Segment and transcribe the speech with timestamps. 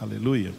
[0.00, 0.54] Aleluia.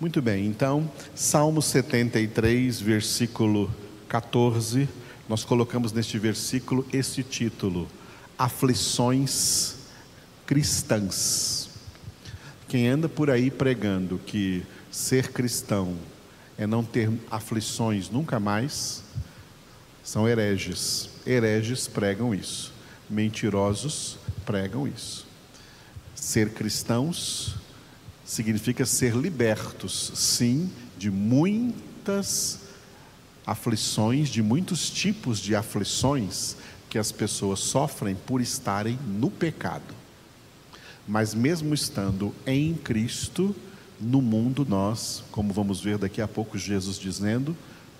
[0.00, 3.72] Muito bem, então, Salmo 73, versículo
[4.08, 4.88] 14,
[5.28, 7.86] nós colocamos neste versículo esse título:
[8.36, 9.76] Aflições
[10.44, 11.70] Cristãs.
[12.66, 15.96] Quem anda por aí pregando que ser cristão
[16.58, 19.04] é não ter aflições nunca mais,
[20.02, 21.10] são hereges.
[21.24, 22.72] Hereges pregam isso,
[23.08, 25.24] mentirosos pregam isso.
[26.12, 27.62] Ser cristãos
[28.24, 32.60] significa ser libertos, sim, de muitas
[33.46, 36.56] aflições, de muitos tipos de aflições
[36.88, 39.94] que as pessoas sofrem por estarem no pecado.
[41.06, 43.54] Mas mesmo estando em Cristo,
[44.00, 47.54] no mundo nós, como vamos ver daqui a pouco Jesus dizendo,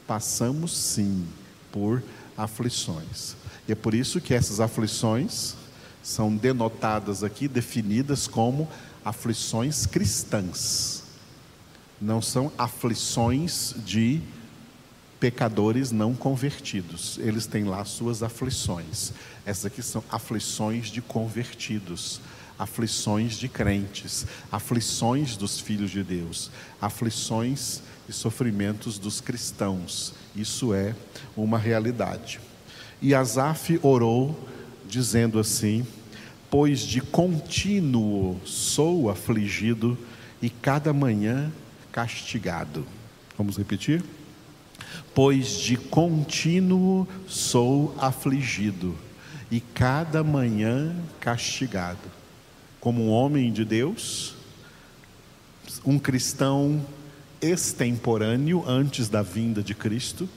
[0.06, 1.24] passamos sim
[1.70, 2.02] por
[2.37, 3.37] aflições.
[3.68, 5.54] E é por isso que essas aflições
[6.02, 8.68] são denotadas aqui, definidas como
[9.05, 11.03] aflições cristãs.
[12.01, 14.21] Não são aflições de
[15.21, 17.19] pecadores não convertidos.
[17.19, 19.13] Eles têm lá suas aflições.
[19.46, 22.21] Essas aqui são aflições de convertidos,
[22.59, 30.15] aflições de crentes, aflições dos filhos de Deus, aflições e sofrimentos dos cristãos.
[30.35, 30.95] Isso é
[31.37, 32.41] uma realidade.
[33.01, 34.39] E Asaf orou
[34.87, 35.87] dizendo assim:
[36.57, 39.99] pois de contínuo sou afligido
[40.41, 41.51] e cada manhã
[41.91, 42.87] castigado.
[43.37, 44.05] Vamos repetir?
[45.13, 48.96] Pois de contínuo sou afligido
[49.51, 52.09] e cada manhã castigado.
[52.79, 54.37] Como um homem de Deus,
[55.85, 56.87] um cristão
[57.43, 60.29] extemporâneo antes da vinda de Cristo,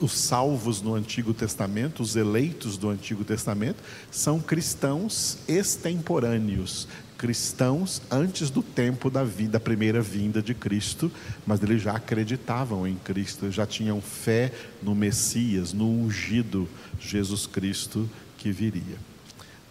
[0.00, 8.50] os salvos no Antigo Testamento, os eleitos do Antigo Testamento, são cristãos extemporâneos, cristãos antes
[8.50, 11.10] do tempo da vida, da primeira vinda de Cristo,
[11.46, 16.68] mas eles já acreditavam em Cristo, já tinham fé no Messias, no ungido
[17.00, 18.96] Jesus Cristo que viria.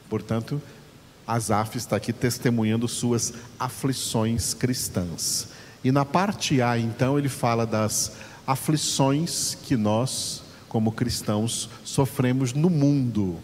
[0.09, 0.61] Portanto,
[1.25, 5.49] Asaf está aqui testemunhando suas aflições cristãs.
[5.83, 8.13] E na parte A, então, ele fala das
[8.47, 13.37] aflições que nós, como cristãos, sofremos no mundo.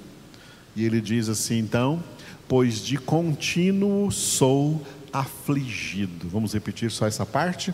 [0.74, 2.02] E ele diz assim, então,
[2.48, 4.82] pois de contínuo sou
[5.12, 6.30] afligido.
[6.30, 7.74] Vamos repetir só essa parte?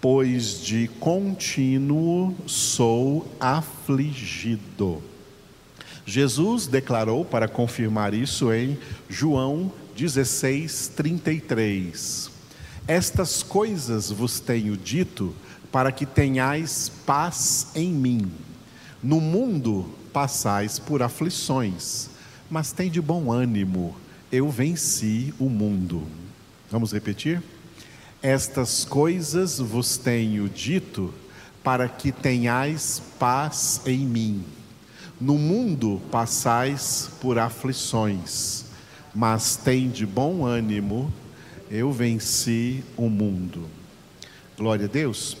[0.00, 5.02] Pois de contínuo sou afligido.
[6.04, 8.76] Jesus declarou para confirmar isso em
[9.08, 12.30] João 16, 33.
[12.88, 15.34] Estas coisas vos tenho dito
[15.70, 18.30] para que tenhais paz em mim.
[19.02, 22.10] No mundo passais por aflições,
[22.50, 23.96] mas tem de bom ânimo,
[24.30, 26.06] eu venci o mundo.
[26.70, 27.42] Vamos repetir?
[28.22, 31.14] Estas coisas vos tenho dito
[31.62, 34.44] para que tenhais paz em mim.
[35.20, 38.64] No mundo passais por aflições,
[39.14, 41.12] mas tem de bom ânimo,
[41.70, 43.66] eu venci o mundo.
[44.56, 45.36] Glória a Deus.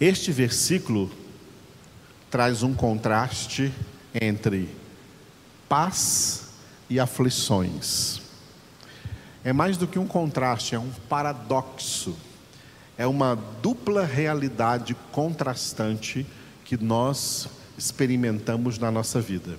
[0.00, 1.10] Este versículo
[2.30, 3.72] traz um contraste
[4.20, 4.68] entre
[5.68, 6.48] paz
[6.90, 8.20] e aflições.
[9.44, 12.16] É mais do que um contraste, é um paradoxo.
[12.96, 16.26] É uma dupla realidade contrastante
[16.64, 19.58] que nós experimentamos na nossa vida.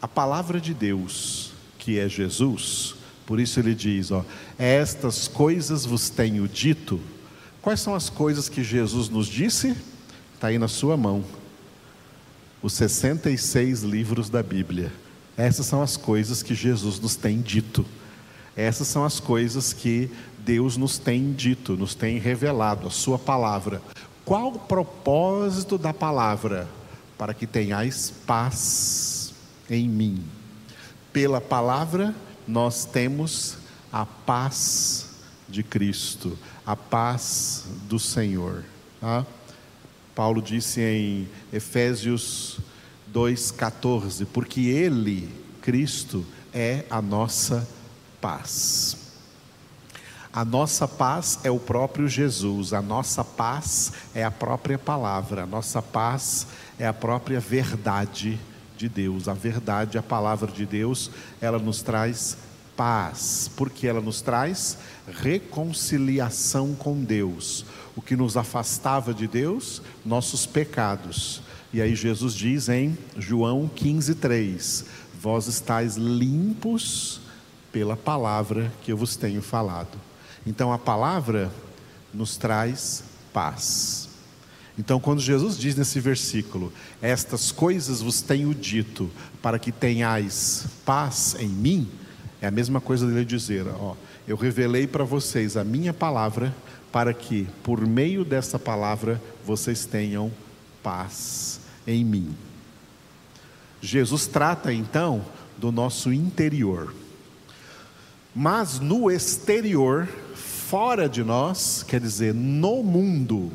[0.00, 2.94] A palavra de Deus, que é Jesus,
[3.26, 4.24] por isso ele diz: ó,
[4.58, 7.00] estas coisas vos tenho dito
[7.64, 9.74] Quais são as coisas que Jesus nos disse?
[10.34, 11.24] Está aí na sua mão.
[12.62, 14.92] Os 66 livros da Bíblia.
[15.34, 17.82] Essas são as coisas que Jesus nos tem dito.
[18.54, 20.10] Essas são as coisas que
[20.40, 23.80] Deus nos tem dito, nos tem revelado, a Sua palavra.
[24.26, 26.68] Qual o propósito da palavra?
[27.16, 29.32] Para que tenhais paz
[29.70, 30.22] em mim.
[31.14, 32.14] Pela palavra,
[32.46, 33.56] nós temos
[33.90, 35.13] a paz
[35.48, 38.64] de Cristo, a paz do Senhor.
[39.00, 39.26] Tá?
[40.14, 42.58] Paulo disse em Efésios
[43.12, 45.28] 2,14: Porque Ele,
[45.60, 47.66] Cristo, é a nossa
[48.20, 48.96] paz.
[50.32, 55.46] A nossa paz é o próprio Jesus, a nossa paz é a própria palavra, a
[55.46, 58.40] nossa paz é a própria verdade
[58.76, 59.28] de Deus.
[59.28, 61.10] A verdade, a palavra de Deus,
[61.40, 62.36] ela nos traz
[62.76, 64.78] paz, porque ela nos traz
[65.20, 67.64] reconciliação com Deus.
[67.96, 71.42] O que nos afastava de Deus, nossos pecados.
[71.72, 74.84] E aí Jesus diz em João 15:3:
[75.20, 77.20] Vós estáis limpos
[77.72, 79.98] pela palavra que eu vos tenho falado.
[80.46, 81.50] Então a palavra
[82.12, 84.08] nos traz paz.
[84.78, 89.10] Então, quando Jesus diz nesse versículo: Estas coisas vos tenho dito,
[89.40, 91.88] para que tenhais paz em mim,
[92.44, 93.96] é a mesma coisa dele dizer: Ó,
[94.28, 96.54] eu revelei para vocês a minha palavra,
[96.92, 100.30] para que, por meio dessa palavra, vocês tenham
[100.82, 102.36] paz em mim.
[103.80, 105.24] Jesus trata então
[105.56, 106.94] do nosso interior.
[108.34, 113.50] Mas no exterior, fora de nós, quer dizer, no mundo,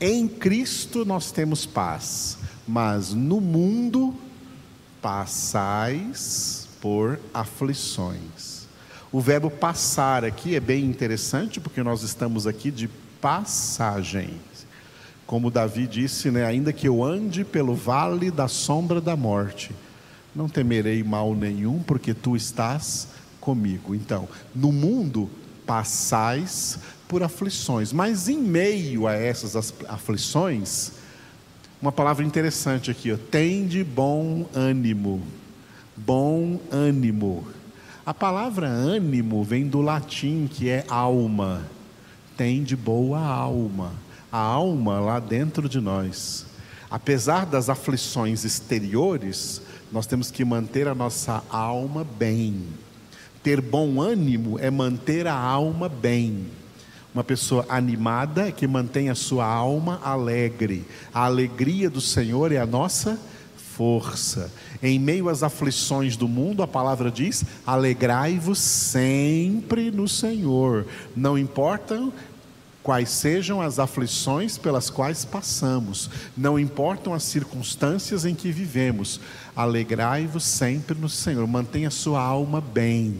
[0.00, 4.14] em Cristo nós temos paz, mas no mundo
[5.02, 8.66] passais por aflições.
[9.10, 12.88] O verbo passar aqui é bem interessante porque nós estamos aqui de
[13.22, 14.28] passagem.
[15.26, 19.74] Como Davi disse, né, ainda que eu ande pelo vale da sombra da morte,
[20.36, 23.08] não temerei mal nenhum, porque tu estás
[23.40, 23.94] comigo.
[23.94, 25.30] Então, no mundo
[25.64, 26.78] passais
[27.08, 29.56] por aflições, mas em meio a essas
[29.88, 30.92] aflições,
[31.80, 35.22] uma palavra interessante aqui, ó, tem de bom ânimo.
[35.96, 37.46] Bom ânimo.
[38.04, 41.62] A palavra ânimo vem do latim que é alma.
[42.36, 43.92] Tem de boa alma.
[44.30, 46.46] A alma lá dentro de nós.
[46.90, 49.62] Apesar das aflições exteriores,
[49.92, 52.62] nós temos que manter a nossa alma bem.
[53.40, 56.46] Ter bom ânimo é manter a alma bem.
[57.14, 60.84] Uma pessoa animada é que mantém a sua alma alegre.
[61.12, 63.16] A alegria do Senhor é a nossa
[63.76, 64.50] força.
[64.82, 70.86] Em meio às aflições do mundo, a palavra diz: alegrai-vos sempre no Senhor.
[71.16, 72.12] Não importam
[72.82, 79.18] quais sejam as aflições pelas quais passamos, não importam as circunstâncias em que vivemos,
[79.56, 83.16] alegrai-vos sempre no Senhor, mantenha sua alma bem.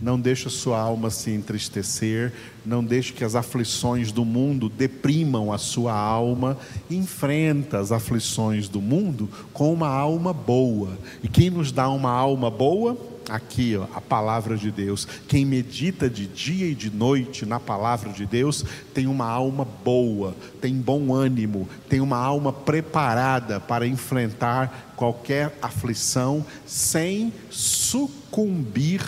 [0.00, 2.32] Não deixe sua alma se entristecer,
[2.64, 6.56] não deixe que as aflições do mundo deprimam a sua alma.
[6.88, 10.96] Enfrenta as aflições do mundo com uma alma boa.
[11.22, 12.96] E quem nos dá uma alma boa?
[13.28, 15.06] aqui ó, a palavra de Deus.
[15.28, 18.64] Quem medita de dia e de noite na palavra de Deus
[18.94, 26.44] tem uma alma boa, tem bom ânimo, tem uma alma preparada para enfrentar qualquer aflição
[26.66, 29.02] sem sucumbir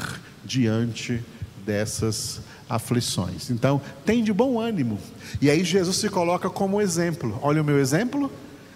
[0.50, 1.22] diante
[1.64, 3.50] dessas aflições.
[3.50, 4.98] Então, tem de bom ânimo.
[5.40, 7.38] E aí Jesus se coloca como exemplo.
[7.40, 8.30] Olha o meu exemplo.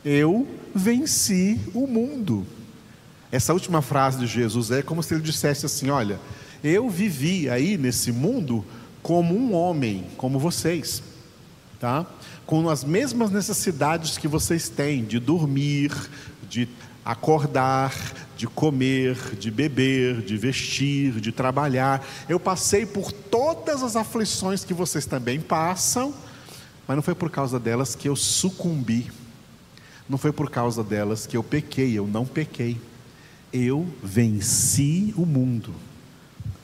[0.04, 2.46] Eu venci o mundo.
[3.32, 6.20] Essa última frase de Jesus é como se ele dissesse assim: Olha,
[6.62, 8.64] eu vivi aí nesse mundo
[9.02, 11.02] como um homem, como vocês,
[11.80, 12.06] tá?
[12.46, 15.90] Com as mesmas necessidades que vocês têm de dormir,
[16.48, 16.68] de
[17.04, 17.92] acordar,
[18.36, 22.04] de comer, de beber, de vestir, de trabalhar.
[22.28, 26.14] Eu passei por todas as aflições que vocês também passam,
[26.86, 29.10] mas não foi por causa delas que eu sucumbi.
[30.08, 32.78] Não foi por causa delas que eu pequei, eu não pequei
[33.54, 35.72] eu venci o mundo.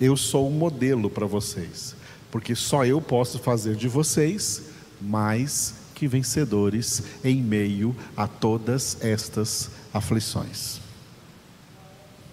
[0.00, 1.94] Eu sou um modelo para vocês,
[2.32, 4.64] porque só eu posso fazer de vocês
[5.00, 10.80] mais que vencedores em meio a todas estas aflições.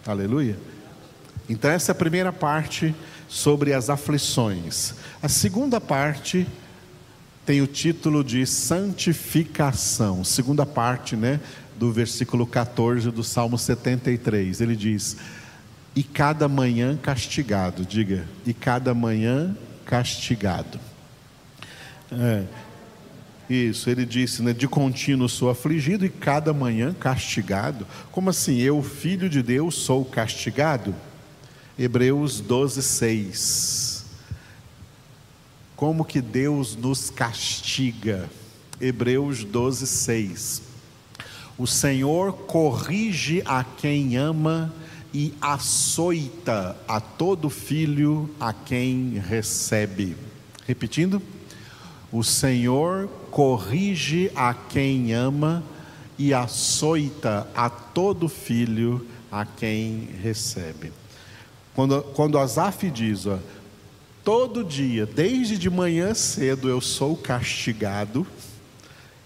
[0.07, 0.57] Aleluia.
[1.49, 2.95] Então, essa é a primeira parte
[3.27, 4.93] sobre as aflições.
[5.21, 6.47] A segunda parte
[7.45, 10.23] tem o título de santificação.
[10.23, 11.39] Segunda parte, né?
[11.77, 14.61] do versículo 14 do Salmo 73.
[14.61, 15.17] Ele diz:
[15.95, 19.55] E cada manhã castigado, diga, e cada manhã
[19.85, 20.79] castigado.
[22.11, 22.43] É,
[23.49, 27.87] isso, ele disse, né, de contínuo sou afligido e cada manhã castigado.
[28.11, 28.57] Como assim?
[28.59, 30.93] Eu, filho de Deus, sou castigado?
[31.79, 34.05] Hebreus 12, 6.
[35.75, 38.29] Como que Deus nos castiga?
[38.81, 40.61] Hebreus 12, 6.
[41.57, 44.73] O Senhor corrige a quem ama
[45.13, 50.17] e açoita a todo filho a quem recebe.
[50.67, 51.21] Repetindo,
[52.11, 55.63] o Senhor corrige a quem ama
[56.17, 60.91] e açoita a todo filho a quem recebe.
[61.75, 63.37] Quando, quando Asaf diz, ó,
[64.23, 68.25] todo dia, desde de manhã cedo eu sou castigado,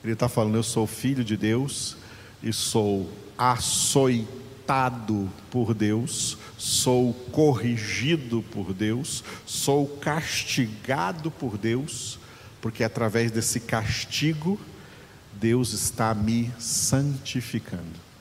[0.03, 1.95] ele está falando, eu sou filho de Deus,
[2.43, 12.19] e sou açoitado por Deus, sou corrigido por Deus, sou castigado por Deus,
[12.61, 14.59] porque através desse castigo,
[15.33, 18.11] Deus está me santificando.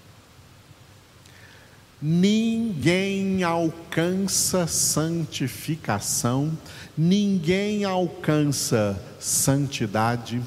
[2.02, 6.56] Ninguém alcança santificação,
[6.97, 10.42] ninguém alcança santidade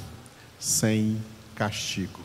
[0.59, 1.21] sem
[1.53, 2.21] castigo.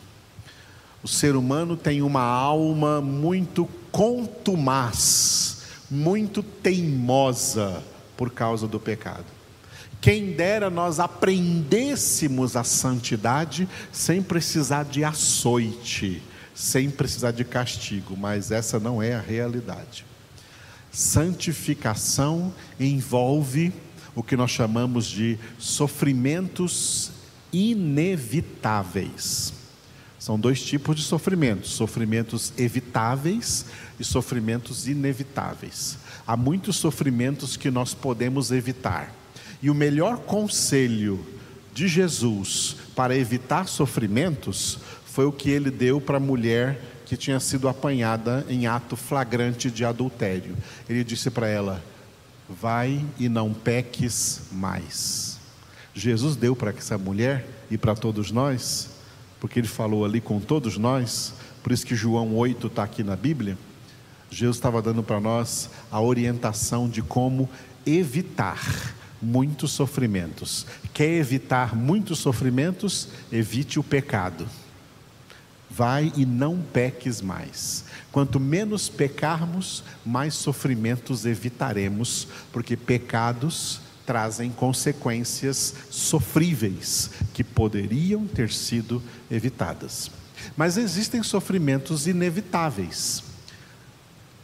[1.03, 5.61] O ser humano tem uma alma muito contumaz,
[5.91, 7.83] muito teimosa
[8.17, 9.38] por causa do pecado.
[10.01, 16.23] Quem dera nós aprendêssemos a santidade sem precisar de açoite,
[16.55, 20.05] sem precisar de castigo, mas essa não é a realidade.
[20.91, 23.73] Santificação envolve
[24.15, 27.11] o que nós chamamos de sofrimentos
[27.51, 29.53] inevitáveis.
[30.17, 33.65] São dois tipos de sofrimentos: sofrimentos evitáveis
[33.99, 35.97] e sofrimentos inevitáveis.
[36.25, 39.18] Há muitos sofrimentos que nós podemos evitar.
[39.61, 41.25] E o melhor conselho
[41.73, 47.39] de Jesus para evitar sofrimentos foi o que ele deu para a mulher que tinha
[47.39, 50.55] sido apanhada em ato flagrante de adultério.
[50.87, 51.83] Ele disse para ela:
[52.47, 55.39] Vai e não peques mais.
[55.93, 58.89] Jesus deu para essa mulher e para todos nós,
[59.39, 63.15] porque ele falou ali com todos nós, por isso que João 8 está aqui na
[63.15, 63.57] Bíblia.
[64.29, 67.49] Jesus estava dando para nós a orientação de como
[67.85, 70.65] evitar muitos sofrimentos.
[70.93, 73.07] Quer evitar muitos sofrimentos?
[73.31, 74.47] Evite o pecado.
[75.69, 77.85] Vai e não peques mais.
[78.11, 89.03] Quanto menos pecarmos, mais sofrimentos evitaremos, porque pecados trazem consequências sofríveis que poderiam ter sido
[89.29, 90.09] evitadas.
[90.57, 93.28] Mas existem sofrimentos inevitáveis.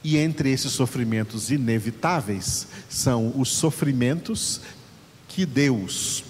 [0.08, 4.62] E entre esses sofrimentos inevitáveis são os sofrimentos
[5.28, 6.24] que Deus,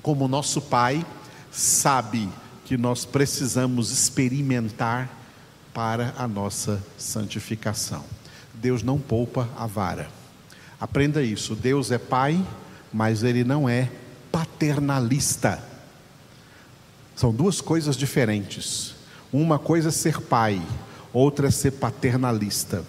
[0.00, 1.04] como nosso Pai,
[1.50, 2.28] sabe
[2.64, 5.10] que nós precisamos experimentar
[5.74, 8.04] para a nossa santificação.
[8.54, 10.08] Deus não poupa a vara.
[10.80, 11.56] Aprenda isso.
[11.56, 12.40] Deus é Pai,
[12.92, 13.90] mas Ele não é
[14.30, 15.60] paternalista.
[17.16, 18.94] São duas coisas diferentes.
[19.32, 20.62] Uma coisa é ser pai,
[21.12, 22.84] outra é ser paternalista.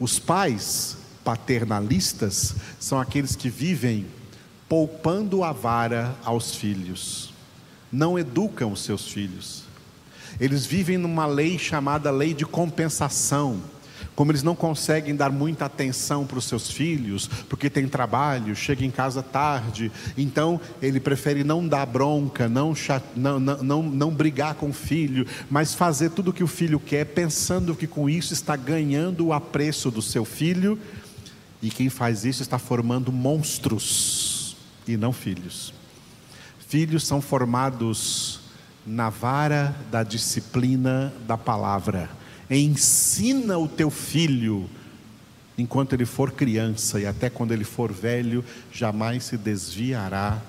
[0.00, 4.06] Os pais paternalistas são aqueles que vivem
[4.66, 7.34] poupando a vara aos filhos,
[7.92, 9.64] não educam os seus filhos.
[10.40, 13.60] Eles vivem numa lei chamada lei de compensação
[14.20, 18.84] como eles não conseguem dar muita atenção para os seus filhos, porque tem trabalho, chega
[18.84, 22.74] em casa tarde, então ele prefere não dar bronca, não,
[23.16, 27.06] não, não, não brigar com o filho, mas fazer tudo o que o filho quer,
[27.06, 30.78] pensando que com isso está ganhando o apreço do seu filho,
[31.62, 34.54] e quem faz isso está formando monstros
[34.86, 35.72] e não filhos.
[36.68, 38.40] Filhos são formados
[38.86, 42.19] na vara da disciplina da palavra
[42.58, 44.68] ensina o teu filho
[45.56, 50.40] enquanto ele for criança e até quando ele for velho, jamais se desviará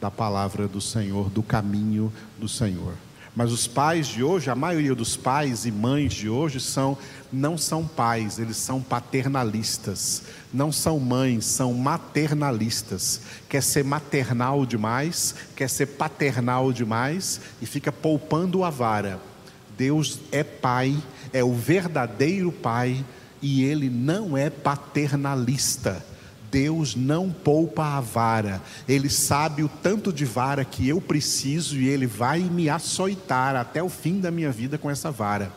[0.00, 2.94] da palavra do Senhor, do caminho do Senhor.
[3.34, 6.98] Mas os pais de hoje, a maioria dos pais e mães de hoje são
[7.32, 10.24] não são pais, eles são paternalistas.
[10.52, 13.20] Não são mães, são maternalistas.
[13.48, 19.20] Quer ser maternal demais, quer ser paternal demais e fica poupando a vara.
[19.78, 20.96] Deus é pai
[21.32, 23.04] é o verdadeiro Pai
[23.42, 26.04] e ele não é paternalista.
[26.50, 31.88] Deus não poupa a vara, Ele sabe o tanto de vara que eu preciso e
[31.88, 35.52] Ele vai me açoitar até o fim da minha vida com essa vara.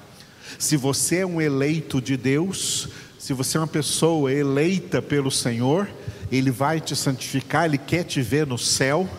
[0.59, 5.89] Se você é um eleito de Deus, se você é uma pessoa eleita pelo Senhor,
[6.31, 9.09] Ele vai te santificar, Ele quer te ver no céu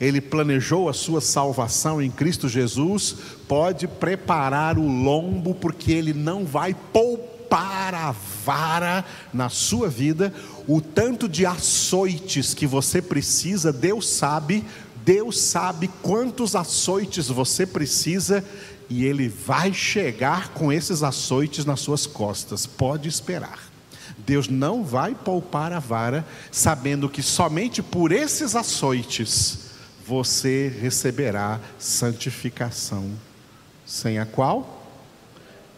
[0.00, 3.14] ele planejou a sua salvação em Cristo Jesus,
[3.46, 8.14] pode preparar o lombo, porque ele não vai poupar a
[8.44, 10.32] vara na sua vida,
[10.66, 14.64] o tanto de açoites que você precisa, Deus sabe,
[15.04, 18.42] Deus sabe quantos açoites você precisa,
[18.88, 23.70] e Ele vai chegar com esses açoites nas suas costas, pode esperar.
[24.18, 29.69] Deus não vai poupar a vara, sabendo que somente por esses açoites
[30.10, 33.12] você receberá santificação,
[33.86, 34.84] sem a qual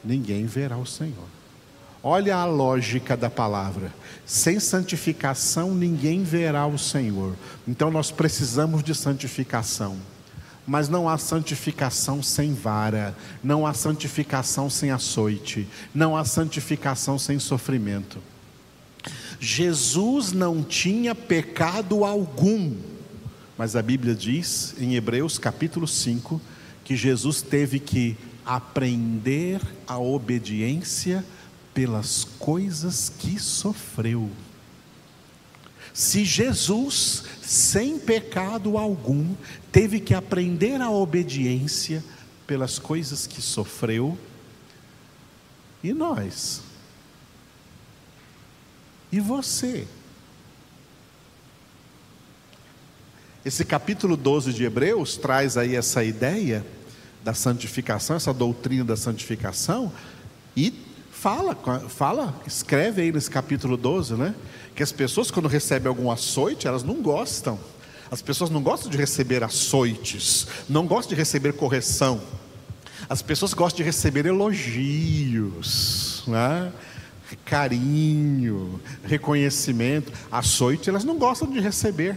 [0.03, 1.29] ninguém verá o Senhor.
[2.03, 3.93] Olha a lógica da palavra.
[4.25, 7.37] Sem santificação ninguém verá o Senhor.
[7.69, 9.99] Então nós precisamos de santificação.
[10.67, 17.39] Mas não há santificação sem vara, não há santificação sem açoite, não há santificação sem
[17.39, 18.19] sofrimento.
[19.39, 22.92] Jesus não tinha pecado algum
[23.56, 26.40] mas a Bíblia diz em Hebreus capítulo 5
[26.85, 31.25] que Jesus teve que aprender a obediência
[31.73, 34.30] pelas coisas que sofreu.
[35.92, 39.35] Se Jesus, sem pecado algum,
[39.71, 42.02] teve que aprender a obediência
[42.47, 44.18] pelas coisas que sofreu,
[45.82, 46.62] e nós?
[49.11, 49.87] E você?
[53.45, 56.65] Esse capítulo 12 de Hebreus traz aí essa ideia
[57.25, 59.93] da santificação, essa doutrina da santificação,
[60.57, 60.73] e
[61.11, 61.57] fala,
[61.89, 64.33] fala, escreve aí nesse capítulo 12, né?
[64.77, 67.59] Que as pessoas, quando recebem algum açoite, elas não gostam.
[68.13, 72.21] As pessoas não gostam de receber açoites, não gostam de receber correção.
[73.09, 76.73] As pessoas gostam de receber elogios, né?
[77.45, 80.13] carinho, reconhecimento.
[80.31, 82.17] Açoite elas não gostam de receber.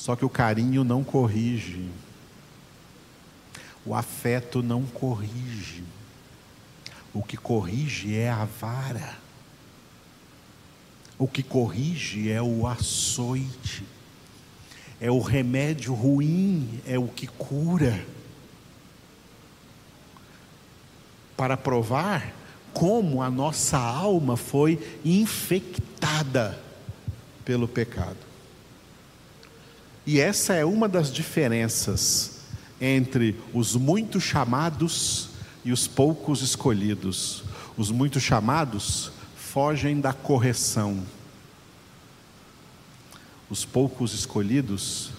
[0.00, 1.90] Só que o carinho não corrige.
[3.84, 5.84] O afeto não corrige.
[7.12, 9.18] O que corrige é a vara.
[11.18, 13.84] O que corrige é o açoite.
[14.98, 18.02] É o remédio ruim, é o que cura.
[21.36, 22.32] Para provar
[22.72, 26.58] como a nossa alma foi infectada
[27.44, 28.29] pelo pecado.
[30.12, 32.40] E essa é uma das diferenças
[32.80, 35.28] entre os muito chamados
[35.64, 37.44] e os poucos escolhidos.
[37.76, 41.00] Os muito chamados fogem da correção.
[43.48, 45.12] Os poucos escolhidos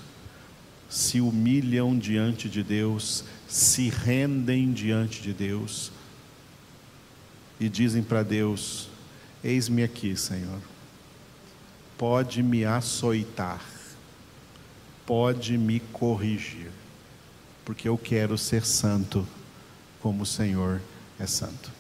[0.89, 5.89] se humilham diante de Deus, se rendem diante de Deus
[7.62, 8.89] e dizem para Deus:
[9.41, 10.60] Eis-me aqui, Senhor,
[11.98, 13.79] pode me açoitar
[15.05, 16.72] pode me corrigir,
[17.65, 19.27] porque eu quero ser santo
[20.01, 20.81] como o Senhor
[21.20, 21.72] é santo.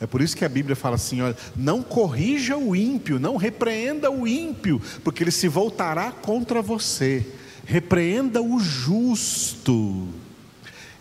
[0.00, 4.10] É por isso que a Bíblia fala assim: olha, não corrija o ímpio, não repreenda
[4.10, 7.24] o ímpio, porque ele se voltará contra você.
[7.64, 10.08] Repreenda o justo.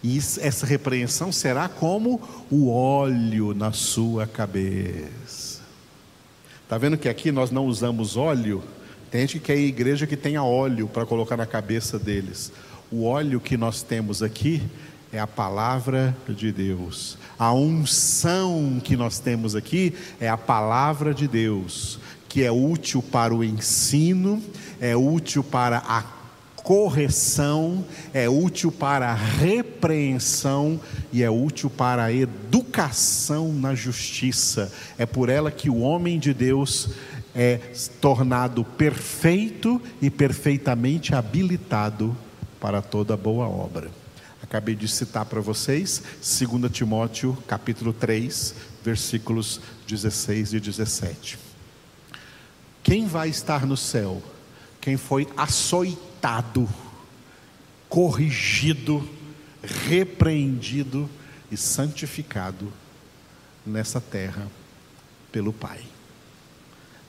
[0.03, 5.61] E essa repreensão será como o óleo na sua cabeça.
[6.63, 8.63] Está vendo que aqui nós não usamos óleo
[9.11, 12.49] tem gente que quer igreja que tenha óleo para colocar na cabeça deles.
[12.89, 14.63] O óleo que nós temos aqui
[15.11, 17.17] é a palavra de Deus.
[17.37, 23.35] A unção que nós temos aqui é a palavra de Deus, que é útil para
[23.35, 24.41] o ensino,
[24.79, 26.03] é útil para a
[26.63, 30.79] correção, é útil para a repreensão
[31.11, 34.71] e é útil para a educação na justiça.
[34.97, 36.89] É por ela que o homem de Deus
[37.35, 37.57] é
[37.99, 42.15] tornado perfeito e perfeitamente habilitado
[42.59, 43.89] para toda boa obra.
[44.43, 51.39] Acabei de citar para vocês 2 Timóteo capítulo 3, versículos 16 e 17.
[52.83, 54.21] Quem vai estar no céu?
[54.81, 56.67] Quem foi açoitado,
[57.87, 59.07] corrigido,
[59.63, 61.09] repreendido
[61.51, 62.73] e santificado
[63.65, 64.47] nessa terra
[65.31, 65.81] pelo Pai.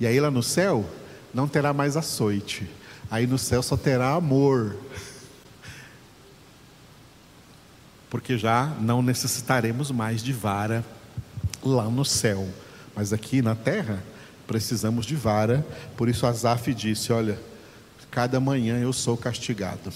[0.03, 0.85] E aí lá no céu
[1.33, 2.69] não terá mais açoite.
[3.09, 4.75] Aí no céu só terá amor.
[8.11, 10.85] Porque já não necessitaremos mais de vara
[11.63, 12.49] lá no céu.
[12.97, 14.03] Mas aqui na terra
[14.45, 15.65] precisamos de vara.
[15.97, 17.39] Por isso Asaf disse: Olha,
[18.11, 19.93] cada manhã eu sou castigado.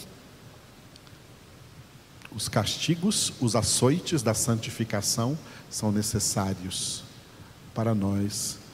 [2.31, 5.37] Os castigos, os açoites da santificação
[5.69, 7.03] são necessários
[7.75, 8.65] para nós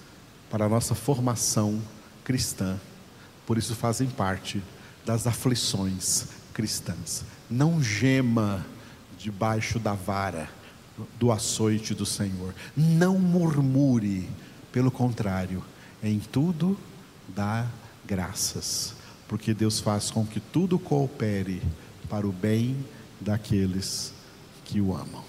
[0.52, 1.80] para a nossa formação
[2.22, 2.78] cristã.
[3.46, 4.62] Por isso fazem parte
[5.02, 7.24] das aflições cristãs.
[7.50, 8.66] Não gema
[9.16, 10.50] debaixo da vara
[11.18, 12.54] do açoite do Senhor.
[12.76, 14.28] Não murmure,
[14.70, 15.64] pelo contrário,
[16.02, 16.78] em tudo
[17.34, 17.66] dá
[18.04, 18.94] graças,
[19.26, 21.62] porque Deus faz com que tudo coopere
[22.10, 22.76] para o bem
[23.18, 24.12] daqueles
[24.66, 25.24] que o amam.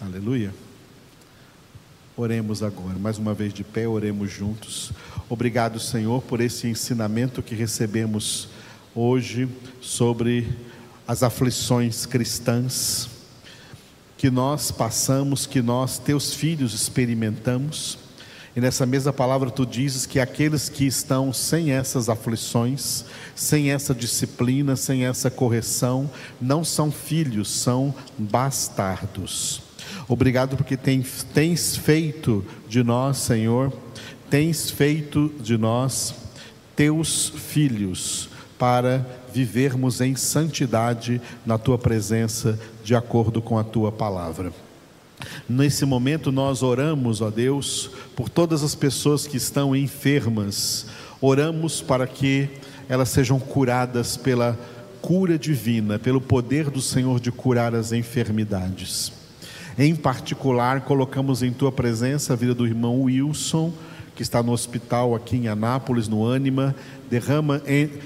[0.00, 0.54] Aleluia.
[2.20, 4.92] Oremos agora, mais uma vez de pé, oremos juntos.
[5.26, 8.46] Obrigado, Senhor, por esse ensinamento que recebemos
[8.94, 9.48] hoje
[9.80, 10.46] sobre
[11.08, 13.08] as aflições cristãs
[14.18, 17.96] que nós passamos, que nós, teus filhos, experimentamos.
[18.54, 23.94] E nessa mesma palavra tu dizes que aqueles que estão sem essas aflições, sem essa
[23.94, 26.10] disciplina, sem essa correção,
[26.40, 29.62] não são filhos, são bastardos.
[30.08, 33.72] Obrigado porque tens, feito de nós, Senhor,
[34.28, 36.14] tens feito de nós
[36.74, 44.52] teus filhos, para vivermos em santidade na tua presença, de acordo com a tua palavra.
[45.50, 50.86] Nesse momento nós oramos, ó Deus, por todas as pessoas que estão enfermas,
[51.20, 52.48] oramos para que
[52.88, 54.56] elas sejam curadas pela
[55.02, 59.12] cura divina, pelo poder do Senhor de curar as enfermidades.
[59.76, 63.72] Em particular, colocamos em tua presença a vida do irmão Wilson,
[64.14, 66.76] que está no hospital aqui em Anápolis, no Ânima.
[67.10, 67.60] Derrama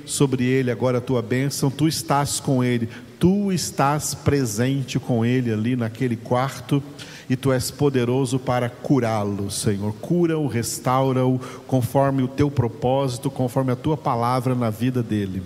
[0.06, 1.70] sobre ele agora a tua bênção.
[1.70, 2.88] Tu estás com ele,
[3.20, 6.82] tu estás presente com ele ali naquele quarto
[7.28, 9.92] e tu és poderoso para curá-lo, Senhor.
[9.94, 15.42] Cura-o, restaura-o conforme o teu propósito, conforme a tua palavra na vida dele.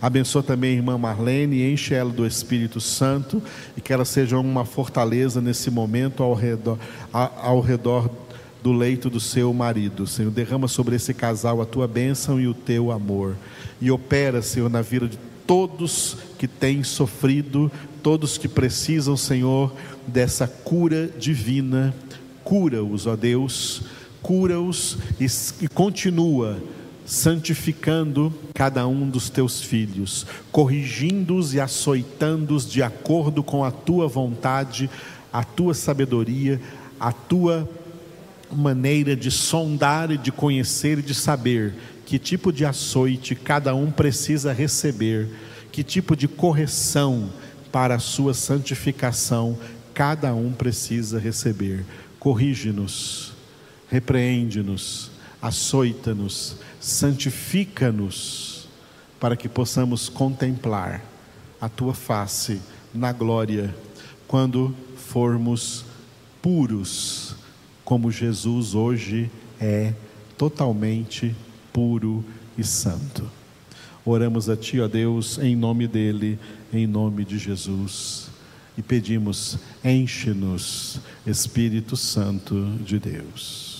[0.00, 3.40] Abençoa também a irmã Marlene, enche ela do Espírito Santo
[3.76, 6.76] e que ela seja uma fortaleza nesse momento ao redor,
[7.12, 8.10] ao redor
[8.62, 10.06] do leito do seu marido.
[10.06, 13.36] Senhor, derrama sobre esse casal a tua bênção e o teu amor.
[13.80, 15.18] E opera, Senhor, na vida de
[15.52, 17.70] todos que têm sofrido,
[18.02, 19.70] todos que precisam, Senhor,
[20.06, 21.94] dessa cura divina.
[22.42, 23.82] Cura-os, ó Deus,
[24.22, 25.26] cura-os e,
[25.62, 26.58] e continua
[27.04, 34.88] santificando cada um dos teus filhos, corrigindo-os e açoitando-os de acordo com a tua vontade,
[35.30, 36.58] a tua sabedoria,
[36.98, 37.68] a tua
[38.50, 41.74] maneira de sondar e de conhecer e de saber
[42.12, 45.30] que tipo de açoite cada um precisa receber,
[45.72, 47.30] que tipo de correção
[47.72, 49.58] para a sua santificação
[49.94, 51.86] cada um precisa receber.
[52.18, 53.32] Corrige-nos,
[53.88, 58.68] repreende-nos, açoita-nos, santifica-nos,
[59.18, 61.02] para que possamos contemplar
[61.58, 62.60] a tua face
[62.92, 63.74] na glória,
[64.28, 65.86] quando formos
[66.42, 67.34] puros,
[67.86, 69.94] como Jesus hoje é
[70.36, 71.34] totalmente
[71.72, 72.24] puro
[72.56, 73.28] e santo.
[74.04, 76.38] Oramos a Ti, ó Deus, em nome dEle,
[76.72, 78.28] em nome de Jesus,
[78.76, 83.71] e pedimos: enche-nos, Espírito Santo de Deus.